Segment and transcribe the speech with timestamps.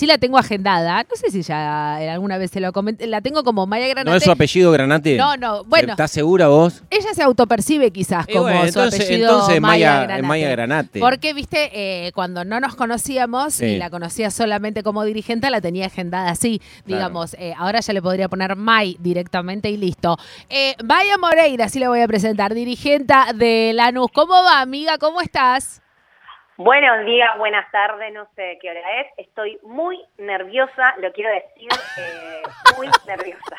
[0.00, 1.02] sí la tengo agendada.
[1.08, 3.06] No sé si ya alguna vez se lo comenté.
[3.06, 4.10] La tengo como Maya Granate.
[4.10, 5.16] ¿No es su apellido Granate?
[5.18, 5.92] No, no, bueno.
[5.92, 6.82] ¿Estás segura vos?
[6.88, 10.22] Ella se autopercibe quizás como bueno, su entonces- apellido entonces Maya, Maya- Granate.
[10.26, 11.00] Maya Granate.
[11.00, 13.66] Porque, viste, eh, cuando no nos conocíamos Sí.
[13.66, 16.58] y la conocía solamente como dirigente, la tenía agendada así.
[16.60, 16.82] Claro.
[16.86, 20.16] Digamos, eh, ahora ya le podría poner May directamente y listo.
[20.48, 24.08] Eh, Maya Moreira, así le voy a presentar, dirigenta de Lanús.
[24.14, 24.96] ¿Cómo va, amiga?
[24.98, 25.82] ¿Cómo estás?
[26.64, 29.06] Buenos días, buenas tardes, no sé qué hora es.
[29.26, 32.42] Estoy muy nerviosa, lo quiero decir, eh,
[32.76, 33.56] muy nerviosa.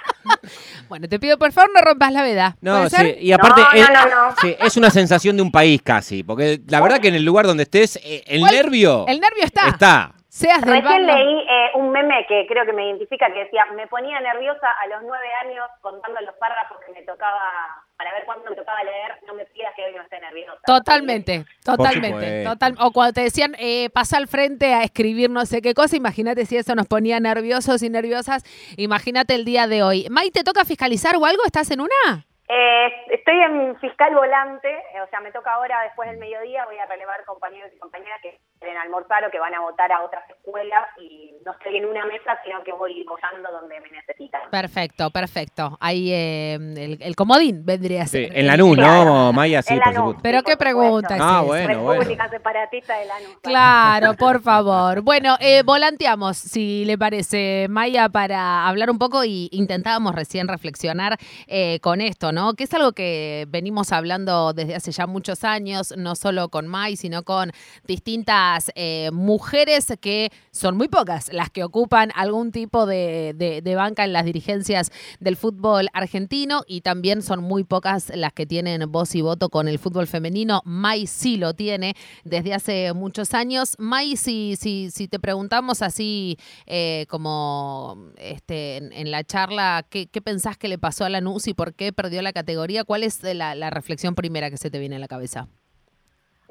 [0.88, 2.56] Bueno, te pido por favor no rompas la veda.
[2.62, 3.24] No, ¿Puede sí, ser?
[3.24, 4.36] y aparte No, es, no, no, no.
[4.40, 7.48] sí, es una sensación de un país casi, porque la verdad que en el lugar
[7.48, 8.52] donde estés, eh, el ¿Cuál?
[8.54, 9.68] nervio El nervio está.
[9.70, 10.12] está.
[10.34, 13.66] Seas del Recién bando- leí eh, un meme que creo que me identifica que decía,
[13.76, 18.24] me ponía nerviosa a los nueve años contando los párrafos que me tocaba, para ver
[18.24, 20.58] cuándo me tocaba leer, no me pidas que hoy no esté nerviosa.
[20.66, 22.46] Totalmente, totalmente.
[22.46, 25.98] Total, o cuando te decían, eh, pasa al frente a escribir no sé qué cosa,
[25.98, 28.46] imagínate si eso nos ponía nerviosos y nerviosas.
[28.78, 30.08] Imagínate el día de hoy.
[30.10, 31.44] May, ¿te toca fiscalizar o algo?
[31.46, 32.26] ¿Estás en una?
[32.54, 34.68] Eh, estoy en fiscal volante,
[35.02, 38.42] o sea, me toca ahora después del mediodía, voy a relevar compañeros y compañeras que
[38.60, 42.06] quieren almorzar o que van a votar a otras escuelas y no estoy en una
[42.06, 44.42] mesa, sino que voy apoyando donde me necesitan.
[44.52, 45.78] Perfecto, perfecto.
[45.80, 48.38] Ahí eh, el, el comodín vendría a Sí, ser.
[48.38, 49.34] en Lanús, ¿no, Claro.
[49.34, 49.62] Maya?
[49.62, 50.20] Sí, En por supuesto.
[50.24, 51.22] Pero Sí, qué por pregunta es.
[51.24, 52.00] Ah, bueno, bueno.
[52.02, 53.38] República separatista de Lanús.
[53.42, 55.02] Claro, por favor.
[55.02, 61.18] Bueno, eh, volanteamos, si le parece, Maya, para hablar un poco y intentábamos recién reflexionar
[61.48, 62.54] eh, con esto, ¿no?
[62.54, 66.96] Que es algo que venimos hablando desde hace ya muchos años, no solo con May,
[66.96, 67.52] sino con
[67.86, 74.04] distintas eh, mujeres que son muy pocas las que ocupan algún tipo de, de- banca
[74.04, 79.16] en las dirigencias del fútbol argentino y también son muy pocas las que tienen voz
[79.16, 80.62] y voto con el fútbol femenino.
[80.66, 83.76] May sí lo tiene desde hace muchos años.
[83.80, 90.22] May, si, si, si te preguntamos así eh, como este, en, la charla, ¿qué, ¿qué
[90.22, 92.84] pensás que le pasó a Lanús y por qué perdió la categoría?
[92.84, 95.48] ¿Cuál es la, la reflexión primera que se te viene a la cabeza?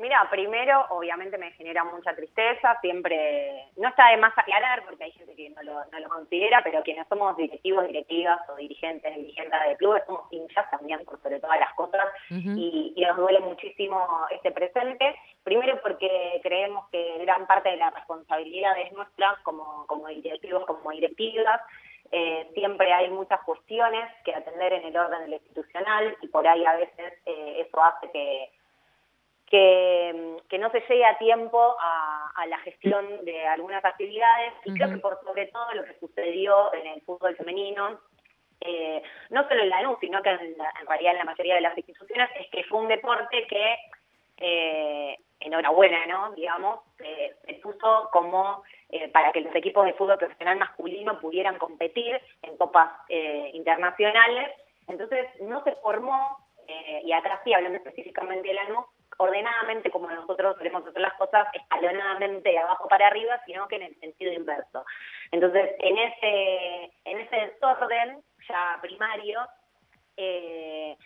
[0.01, 5.13] Mira, primero, obviamente me genera mucha tristeza, siempre, no está de más aclarar, porque hay
[5.13, 9.61] gente que no lo, no lo considera, pero quienes somos directivos, directivas o dirigentes, dirigentes
[9.69, 14.27] de clubes, somos hinchas también por sobre todas las cosas, y, y nos duele muchísimo
[14.31, 20.09] este presente, primero porque creemos que gran parte de la responsabilidad es nuestra como, como
[20.09, 21.61] directivos, como directivas,
[22.11, 26.49] eh, siempre hay muchas cuestiones que atender en el orden de lo institucional y por
[26.49, 28.51] ahí a veces eh, eso hace que
[29.51, 34.75] que, que no se llegue a tiempo a, a la gestión de algunas actividades y
[34.75, 37.99] creo que por sobre todo lo que sucedió en el fútbol femenino,
[38.61, 41.55] eh, no solo en la NU, sino que en, la- en realidad en la mayoría
[41.57, 43.77] de las instituciones, es que fue un deporte que,
[44.39, 46.33] eh, enhorabuena, ¿no?
[46.33, 51.57] Digamos, eh, se puso como eh, para que los equipos de fútbol profesional masculino pudieran
[51.59, 54.51] competir en copas eh, internacionales.
[54.87, 56.37] Entonces no se formó,
[56.69, 58.85] eh, y acá sí hablando específicamente de la NU,
[59.21, 63.83] ordenadamente como nosotros solemos hacer las cosas, escalonadamente de abajo para arriba, sino que en
[63.83, 64.87] el sentido inverso.
[65.31, 69.41] Entonces, en ese, en ese desorden ya primario,
[70.17, 70.97] eh,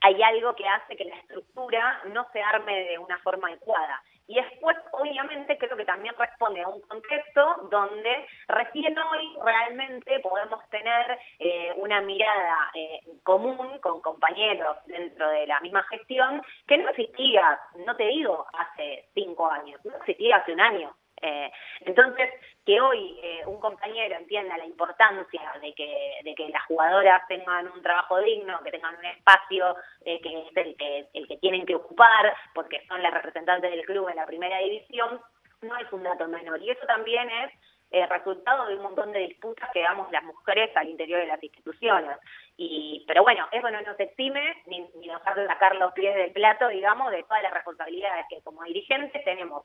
[0.00, 4.00] hay algo que hace que la estructura no se arme de una forma adecuada.
[4.28, 10.68] Y después, obviamente, creo que también responde a un contexto donde recién hoy realmente podemos
[10.70, 16.88] tener eh, una mirada eh, común con compañeros dentro de la misma gestión que no
[16.90, 20.94] existía, no te digo hace cinco años, no existía hace un año.
[21.22, 21.50] Eh,
[21.80, 22.30] entonces,
[22.64, 27.68] que hoy eh, un compañero entienda la importancia de que, de que las jugadoras tengan
[27.68, 31.64] un trabajo digno, que tengan un espacio eh, que es el que, el que tienen
[31.64, 35.20] que ocupar, porque son las representantes del club en la primera división,
[35.62, 36.60] no es un dato menor.
[36.60, 37.52] Y eso también es
[37.92, 41.42] eh, resultado de un montón de disputas que damos las mujeres al interior de las
[41.42, 42.18] instituciones.
[42.56, 46.32] Y, pero bueno, eso no nos exime ni, ni nos hace sacar los pies del
[46.32, 49.64] plato, digamos, de todas las responsabilidades que como dirigentes tenemos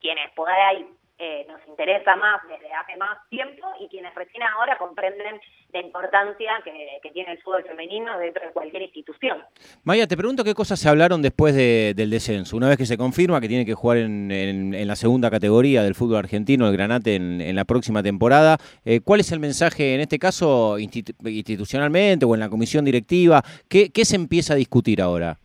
[0.00, 0.86] quienes por ahí
[1.18, 5.40] eh, nos interesa más desde hace más tiempo y quienes recién ahora comprenden
[5.72, 9.38] la importancia que, tiene el fútbol femenino dentro de cualquier institución.
[9.84, 12.54] Maya, te pregunto qué cosas se hablaron después de- del descenso.
[12.58, 15.94] Una vez que se confirma que tiene que jugar en, en- la segunda categoría del
[15.94, 20.00] fútbol argentino, el Granate, en, en la próxima temporada, eh, ¿cuál es el mensaje, en
[20.02, 23.42] este caso, institu- institucionalmente o en la comisión directiva?
[23.68, 25.38] ¿Qué, qué se empieza a discutir ahora?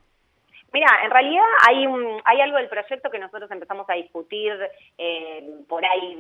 [0.74, 1.86] Mira, en realidad hay
[2.24, 4.58] hay algo del proyecto que nosotros empezamos a discutir
[4.98, 6.18] eh, por ahí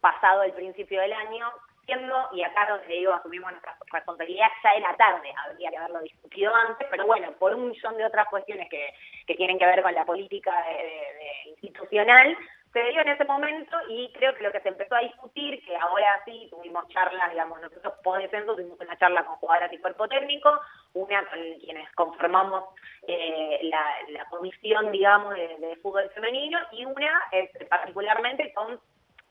[0.00, 1.46] pasado el principio del año,
[1.86, 6.54] siendo, y acá donde digo asumimos nuestra responsabilidad, ya era tarde, habría que haberlo discutido
[6.54, 8.92] antes, pero bueno, por un millón de otras cuestiones que,
[9.26, 12.36] que tienen que ver con la política de institucional,
[12.72, 15.76] se dio en ese momento y creo que lo que se empezó a discutir, que
[15.76, 20.06] ahora sí tuvimos charlas, digamos, nosotros por descenso tuvimos una charla con jugadoras y cuerpo
[20.06, 20.60] técnico,
[20.94, 22.64] una con quienes conformamos
[23.08, 27.20] eh, la, comisión, digamos, de, fútbol femenino y una
[27.68, 28.80] particularmente con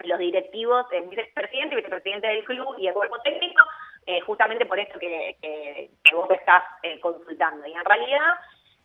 [0.03, 3.63] los directivos, el vicepresidente y vicepresidente del club y el cuerpo técnico,
[4.05, 7.65] eh, justamente por esto que, que, vos estás eh, consultando.
[7.67, 8.33] Y en realidad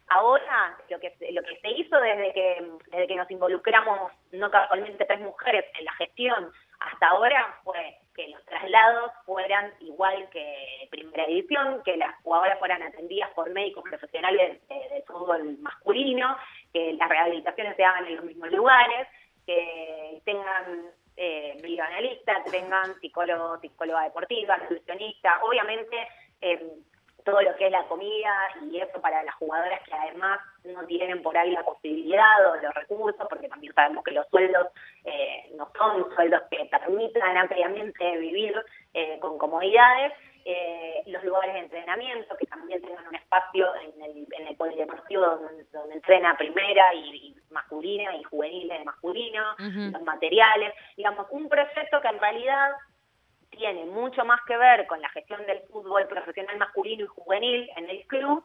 [0.09, 5.05] Ahora, lo que, lo que se hizo desde que, desde que nos involucramos, no casualmente
[5.07, 11.25] tres mujeres, en la gestión, hasta ahora fue que los traslados fueran igual que primera
[11.25, 16.37] edición, que las jugadoras fueran atendidas por médicos profesionales de, fútbol masculino,
[16.73, 19.09] que las rehabilitaciones se hagan en los mismos lugares,
[19.47, 25.97] que tengan eh, que tengan psicólogo, psicóloga deportiva, nutricionista, obviamente
[26.41, 26.61] eh,
[27.25, 28.33] todo lo que es la comida
[28.71, 32.75] y eso para las jugadoras que además no tienen por ahí la posibilidad o los
[32.75, 34.69] recursos, porque también sabemos que los sueldos
[35.05, 38.55] eh, no son sueldos que permitan ampliamente vivir
[38.93, 40.13] eh, con comodidades,
[40.47, 45.25] eh, los lugares de entrenamiento, que también tengan un espacio en el, en el polideportivo
[45.25, 52.01] donde, donde entrena primera y, masculina y juvenil de masculino, los materiales, digamos, un proyecto
[52.01, 52.73] que en realidad
[53.57, 57.91] tiene mucho más que ver con la gestión del fútbol profesional masculino y juvenil en
[57.91, 58.45] el club,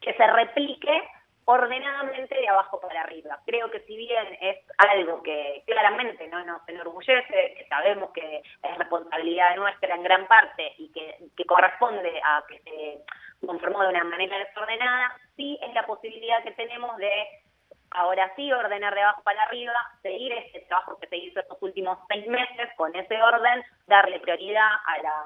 [0.00, 1.08] que se replique
[1.44, 3.40] ordenadamente de abajo para arriba.
[3.44, 8.78] Creo que si bien es algo que claramente no nos enorgullece, que sabemos que es
[8.78, 14.04] responsabilidad nuestra en gran parte y que, que corresponde a que se conformó de una
[14.04, 17.10] manera desordenada, sí es la posibilidad que tenemos de
[17.90, 21.98] ahora sí ordenar de abajo para arriba, seguir este trabajo que se hizo estos últimos
[22.08, 25.24] seis meses con ese orden, darle prioridad a la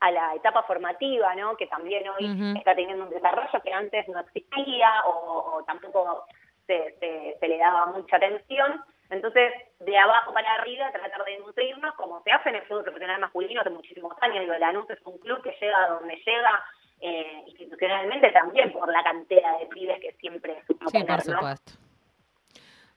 [0.00, 1.56] a la etapa formativa, ¿no?
[1.56, 6.24] que también hoy está teniendo un desarrollo que antes no existía o, tampoco
[6.66, 6.94] se,
[7.40, 8.80] se, le daba mucha atención.
[9.10, 13.20] Entonces, de abajo para arriba, tratar de nutrirnos, como se hace en el fútbol profesional
[13.20, 14.40] masculino hace muchísimos años.
[14.40, 16.64] Digo, Lanús es un club que llega a donde llega
[17.00, 21.72] eh, institucionalmente también por la cantera de pibes que siempre supo sí, por supuesto.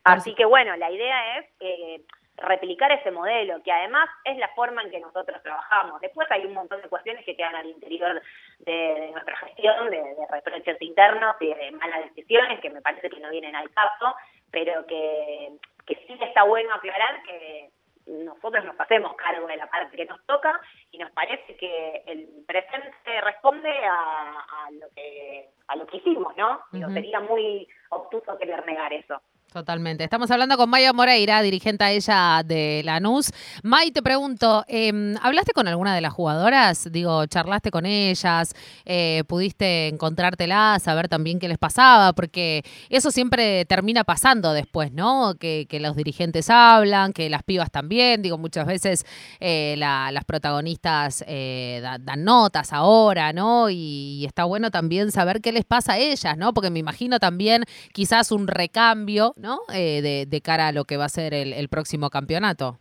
[0.03, 2.01] Así que bueno, la idea es eh,
[2.37, 6.01] replicar ese modelo, que además es la forma en que nosotros trabajamos.
[6.01, 8.21] Después hay un montón de cuestiones que quedan al interior
[8.59, 13.29] de, nuestra gestión, de, reproches internos y de malas decisiones, que me parece que no
[13.29, 14.15] vienen al caso,
[14.49, 15.51] pero que,
[15.85, 17.69] que sí está bueno aclarar que
[18.07, 20.59] nosotros nos hacemos cargo de la parte que nos toca
[20.91, 26.61] y nos parece que el presente responde a, lo que a lo que hicimos, ¿no?
[26.93, 29.21] sería muy obtuso querer negar eso.
[29.51, 30.05] Totalmente.
[30.05, 33.31] Estamos hablando con Maya Moreira, dirigente a ella de Lanús.
[33.63, 36.87] May, te pregunto, em, ¿hablaste con alguna de las jugadoras?
[36.89, 38.53] Digo, ¿charlaste con ellas?
[38.85, 42.13] Eh, ¿Pudiste encontrártelas, saber también qué les pasaba?
[42.13, 45.35] Porque eso siempre termina pasando después, ¿no?
[45.37, 48.21] Que, los dirigentes hablan, que las pibas también.
[48.21, 49.05] Digo, muchas veces
[49.41, 53.69] eh, las protagonistas eh, dan notas ahora, ¿no?
[53.69, 56.53] Y está bueno también saber qué les pasa a ellas, ¿no?
[56.53, 59.61] Porque me imagino también quizás un recambio ¿no?
[59.73, 62.77] Eh, de, cara a lo que va a ser el, próximo campeonato.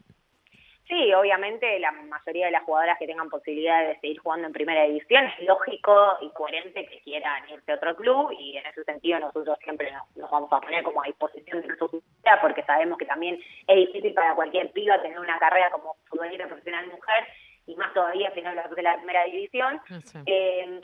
[0.89, 4.85] Sí, obviamente la mayoría de las jugadoras que tengan posibilidad de seguir jugando en primera
[4.85, 9.21] división es lógico y coherente que quieran irse a otro club y en ese sentido
[9.21, 13.07] nosotros siempre nos, vamos a poner como a disposición de su vida porque sabemos que
[13.07, 17.25] también es difícil para cualquier piba tener una carrera como futbolista profesional mujer
[17.67, 19.81] y más todavía si no de la primera división.
[20.27, 20.81] Eh,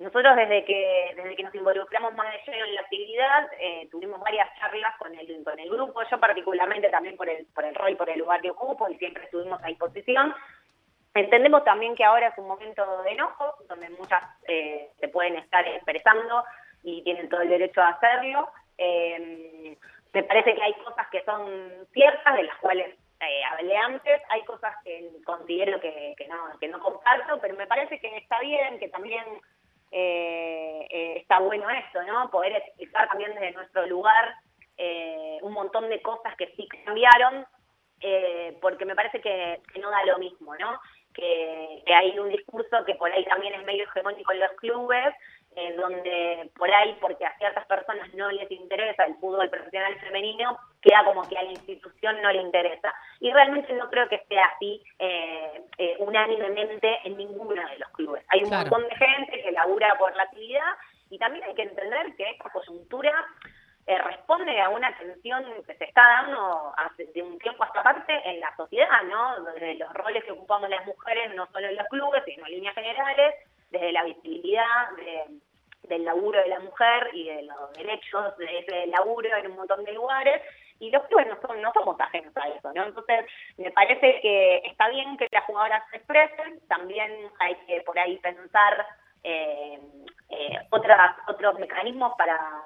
[0.00, 4.18] nosotros desde que desde que nos involucramos más de lleno en la actividad eh, tuvimos
[4.20, 7.96] varias charlas con el con el grupo, yo particularmente también por el por el rol,
[7.96, 10.34] por el lugar que ocupo y siempre estuvimos a disposición.
[11.12, 15.66] Entendemos también que ahora es un momento de enojo, donde muchas eh, se pueden estar
[15.66, 16.44] expresando
[16.82, 18.48] y tienen todo el derecho a hacerlo.
[18.78, 19.76] Eh,
[20.12, 24.42] me parece que hay cosas que son ciertas, de las cuales eh, hablé antes, hay
[24.44, 28.88] cosas que considero que, no, que no comparto, pero me parece que está bien, que
[28.88, 29.24] también
[29.90, 32.30] eh, eh, está bueno esto, ¿no?
[32.30, 34.34] Poder explicar también desde nuestro lugar
[34.76, 37.44] eh, un montón de cosas que sí cambiaron,
[38.00, 40.80] eh, porque me parece que, no da lo mismo, ¿no?
[41.12, 45.14] Que, que hay un discurso que por ahí también es medio hegemónico en los clubes,
[45.56, 50.58] en donde por ahí, porque a ciertas personas no les interesa el fútbol profesional femenino,
[50.80, 52.94] queda como que a la institución no le interesa.
[53.20, 58.24] Y realmente no creo que sea así eh, eh, unánimemente en ninguno de los clubes.
[58.28, 60.72] Hay un montón de gente que labura por la actividad
[61.10, 63.12] y también hay que entender que esta coyuntura
[63.86, 68.12] eh, responde a una tensión que se está dando hace, de un tiempo hasta parte
[68.24, 69.42] en la sociedad, ¿no?
[69.52, 72.74] Desde los roles que ocupamos las mujeres, no solo en los clubes, sino en líneas
[72.74, 73.34] generales,
[73.70, 74.90] desde la visibilidad
[75.90, 79.84] del laburo de la mujer y de los derechos de ese laburo en un montón
[79.84, 80.40] de lugares,
[80.78, 82.84] y los clubes no, son, no somos ajenos a eso, ¿no?
[82.84, 83.26] Entonces,
[83.58, 88.16] me parece que está bien que las jugadoras se expresen, también hay que por ahí
[88.18, 88.86] pensar
[89.22, 89.78] eh,
[90.30, 92.64] eh, otras, otros mecanismos para,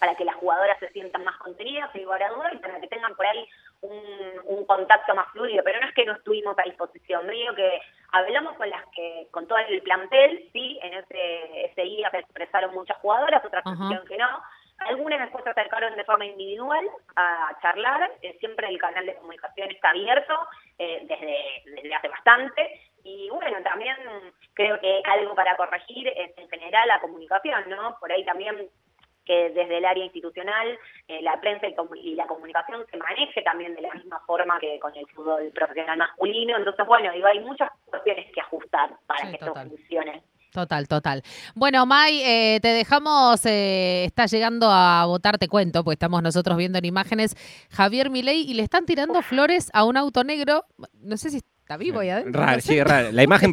[0.00, 3.46] para que las jugadoras se sientan más contenidas, duda, y para que tengan por ahí
[3.82, 7.80] un, contacto más fluido, pero no es que no estuvimos a disposición, digo que
[8.12, 11.43] hablamos con las que, con todo el plantel, sí, en ese,
[12.72, 14.42] muchas jugadoras, otras uh que no,
[14.78, 16.84] algunas después se acercaron de forma individual
[17.16, 20.34] a charlar, eh, siempre el canal de comunicación está abierto
[20.78, 23.96] eh, desde, desde hace bastante, y bueno, también
[24.54, 27.96] creo que algo para corregir es en general la comunicación, ¿no?
[28.00, 28.68] Por ahí también
[29.24, 33.82] que desde el área institucional eh, la prensa y, la comunicación se maneje también de
[33.82, 36.56] la misma forma que con el fútbol profesional masculino.
[36.56, 40.22] Entonces, bueno, digo, hay muchas cuestiones que ajustar para que esto funcione.
[40.54, 41.24] Total, total.
[41.56, 46.56] Bueno, May, eh, te dejamos, eh, está llegando a votar, te cuento, pues estamos nosotros
[46.56, 47.34] viendo en imágenes
[47.70, 50.64] Javier Milei y le están tirando flores a un auto negro.
[51.00, 52.42] No sé si Está vivo ahí adentro.
[52.42, 53.10] Raro, sí, raro.
[53.10, 53.50] La imagen,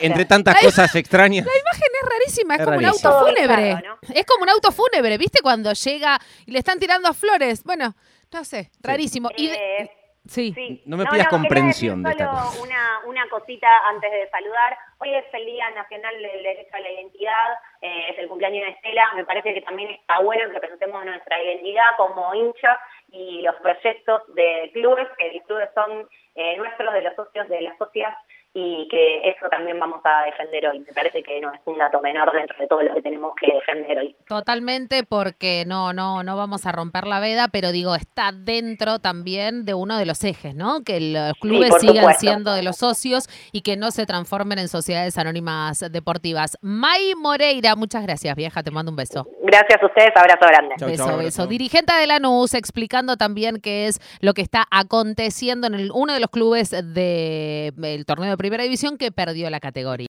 [0.00, 1.44] entre, tantas cosas extrañas.
[1.44, 3.82] La imagen es rarísima, es, como un auto fúnebre.
[4.14, 5.40] Es como un auto fúnebre, ¿viste?
[5.42, 7.62] Cuando llega y le están tirando flores.
[7.62, 7.94] Bueno,
[8.32, 9.28] no sé, rarísimo.
[9.36, 9.90] Y eh,
[10.30, 10.82] sí.
[10.86, 12.30] No me pidas comprensión de esta
[12.62, 14.78] Una, una cosita antes de saludar.
[14.98, 17.48] Hoy es el Día Nacional del Derecho a la Identidad,
[17.80, 19.12] eh, es el cumpleaños de Estela.
[19.16, 22.78] Me parece que también está bueno que presentemos nuestra identidad como hincha
[23.10, 27.62] y los proyectos de clubes, que los clubes son eh, nuestros, de los socios, de
[27.62, 28.14] las socias,
[28.52, 30.80] y que eso también vamos a defender hoy.
[30.80, 33.52] Me parece que no es un dato menor dentro de todo lo que tenemos que
[33.54, 34.16] defender hoy.
[34.26, 39.64] Totalmente, porque no, no, no vamos a romper la veda, pero digo, está dentro también
[39.64, 40.82] de uno de los ejes, ¿no?
[40.84, 45.16] Que los clubes sigan siendo de los socios y que no se transformen en sociedades
[45.16, 46.58] anónimas deportivas.
[46.60, 49.28] May Moreira, muchas gracias, vieja, te mando un beso.
[49.42, 50.74] Gracias a ustedes, abrazo grande.
[50.84, 51.46] beso, beso.
[51.46, 56.14] Dirigente de la NUS explicando también qué es lo que está aconteciendo en el, uno
[56.14, 59.98] de los clubes del torneo de primera división que perdió la categoría.